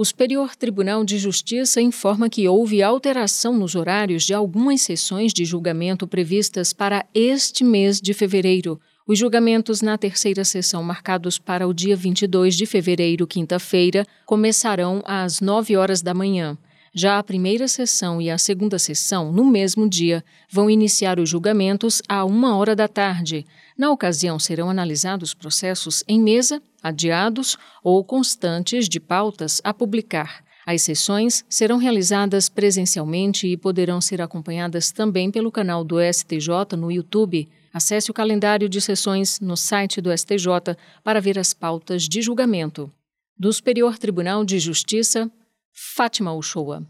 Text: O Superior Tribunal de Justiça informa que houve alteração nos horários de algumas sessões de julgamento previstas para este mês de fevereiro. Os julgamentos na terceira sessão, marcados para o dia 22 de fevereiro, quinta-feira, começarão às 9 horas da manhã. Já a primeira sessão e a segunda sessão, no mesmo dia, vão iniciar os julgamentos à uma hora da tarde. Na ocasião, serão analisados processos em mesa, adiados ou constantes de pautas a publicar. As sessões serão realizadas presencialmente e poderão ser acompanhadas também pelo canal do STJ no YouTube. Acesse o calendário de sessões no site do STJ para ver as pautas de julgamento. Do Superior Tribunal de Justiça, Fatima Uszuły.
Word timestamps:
O 0.00 0.04
Superior 0.06 0.56
Tribunal 0.56 1.04
de 1.04 1.18
Justiça 1.18 1.78
informa 1.78 2.30
que 2.30 2.48
houve 2.48 2.82
alteração 2.82 3.54
nos 3.58 3.74
horários 3.74 4.22
de 4.22 4.32
algumas 4.32 4.80
sessões 4.80 5.30
de 5.30 5.44
julgamento 5.44 6.06
previstas 6.06 6.72
para 6.72 7.04
este 7.14 7.62
mês 7.62 8.00
de 8.00 8.14
fevereiro. 8.14 8.80
Os 9.06 9.18
julgamentos 9.18 9.82
na 9.82 9.98
terceira 9.98 10.42
sessão, 10.42 10.82
marcados 10.82 11.38
para 11.38 11.68
o 11.68 11.74
dia 11.74 11.94
22 11.94 12.56
de 12.56 12.64
fevereiro, 12.64 13.26
quinta-feira, 13.26 14.06
começarão 14.24 15.02
às 15.04 15.42
9 15.42 15.76
horas 15.76 16.00
da 16.00 16.14
manhã. 16.14 16.56
Já 16.92 17.18
a 17.18 17.22
primeira 17.22 17.68
sessão 17.68 18.20
e 18.20 18.28
a 18.28 18.36
segunda 18.36 18.76
sessão, 18.76 19.30
no 19.30 19.44
mesmo 19.44 19.88
dia, 19.88 20.24
vão 20.50 20.68
iniciar 20.68 21.20
os 21.20 21.28
julgamentos 21.28 22.02
à 22.08 22.24
uma 22.24 22.56
hora 22.56 22.74
da 22.74 22.88
tarde. 22.88 23.46
Na 23.78 23.92
ocasião, 23.92 24.40
serão 24.40 24.68
analisados 24.68 25.32
processos 25.32 26.02
em 26.08 26.20
mesa, 26.20 26.60
adiados 26.82 27.56
ou 27.84 28.02
constantes 28.02 28.88
de 28.88 28.98
pautas 28.98 29.60
a 29.62 29.72
publicar. 29.72 30.42
As 30.66 30.82
sessões 30.82 31.44
serão 31.48 31.78
realizadas 31.78 32.48
presencialmente 32.48 33.46
e 33.46 33.56
poderão 33.56 34.00
ser 34.00 34.20
acompanhadas 34.20 34.90
também 34.90 35.30
pelo 35.30 35.52
canal 35.52 35.84
do 35.84 35.96
STJ 36.00 36.76
no 36.76 36.90
YouTube. 36.90 37.48
Acesse 37.72 38.10
o 38.10 38.14
calendário 38.14 38.68
de 38.68 38.80
sessões 38.80 39.38
no 39.38 39.56
site 39.56 40.00
do 40.00 40.16
STJ 40.16 40.76
para 41.04 41.20
ver 41.20 41.38
as 41.38 41.54
pautas 41.54 42.08
de 42.08 42.20
julgamento. 42.20 42.90
Do 43.38 43.52
Superior 43.52 43.96
Tribunal 43.96 44.44
de 44.44 44.58
Justiça, 44.58 45.30
Fatima 45.72 46.32
Uszuły. 46.34 46.84